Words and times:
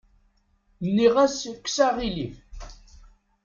Nniɣ-as 0.87 1.39
kkes 1.57 1.77
aɣilif. 1.87 2.35